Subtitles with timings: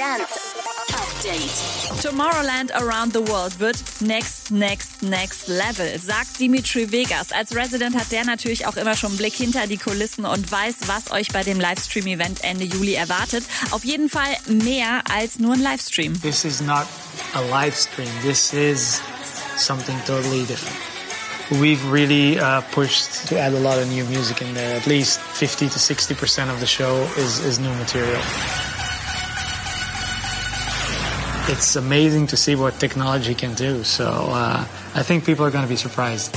[0.00, 0.56] Dance
[0.94, 2.00] Update.
[2.00, 7.32] Tomorrowland Around the World wird next, next, next level, sagt Dimitri Vegas.
[7.32, 10.76] Als Resident hat der natürlich auch immer schon einen Blick hinter die Kulissen und weiß,
[10.86, 13.44] was euch bei dem Livestream-Event Ende Juli erwartet.
[13.72, 16.18] Auf jeden Fall mehr als nur ein Livestream.
[16.22, 16.86] This is not
[17.34, 18.08] a live stream.
[18.22, 19.02] This is
[19.58, 20.78] something totally different.
[21.60, 24.74] We've really uh, pushed to add a lot of new music in there.
[24.78, 28.22] At least 50 to 60 percent of the show is, is new material.
[31.50, 33.82] It's amazing to see what technology can do.
[33.82, 34.64] So uh,
[34.94, 36.36] I think people are going to be surprised.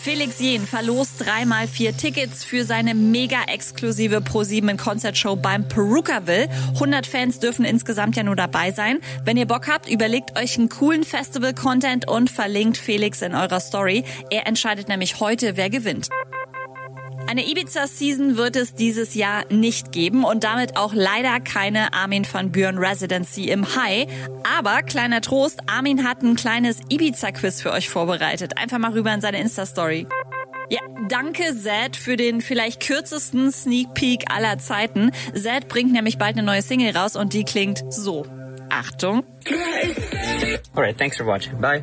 [0.00, 6.48] Felix Jen verlost dreimal vier Tickets für seine mega exklusive Pro7 Konzertshow beim Perukaville.
[6.76, 9.00] 100 Fans dürfen insgesamt ja nur dabei sein.
[9.24, 14.02] Wenn ihr Bock habt, überlegt euch einen coolen Festival-Content und verlinkt Felix in eurer Story.
[14.30, 16.08] Er entscheidet nämlich heute, wer gewinnt.
[17.28, 22.50] Eine Ibiza-Season wird es dieses Jahr nicht geben und damit auch leider keine Armin van
[22.50, 24.08] Buren Residency im High.
[24.58, 28.56] Aber kleiner Trost, Armin hat ein kleines Ibiza-Quiz für euch vorbereitet.
[28.56, 30.06] Einfach mal rüber in seine Insta-Story.
[30.70, 35.12] Ja, danke Zed für den vielleicht kürzesten Sneak Peek aller Zeiten.
[35.34, 38.24] Zed bringt nämlich bald eine neue Single raus und die klingt so.
[38.70, 39.22] Achtung.
[40.74, 41.60] Alright, thanks for watching.
[41.60, 41.82] Bye.